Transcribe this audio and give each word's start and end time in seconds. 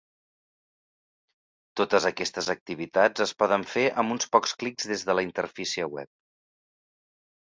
Totes 1.81 2.07
aquestes 2.09 2.49
activitats 2.53 3.25
es 3.27 3.35
poden 3.43 3.67
fer 3.75 3.85
amb 4.05 4.17
uns 4.19 4.31
pocs 4.37 4.57
clics 4.63 4.93
des 4.93 5.05
de 5.11 5.17
la 5.19 5.27
interfície 5.31 5.87
web. 5.99 6.11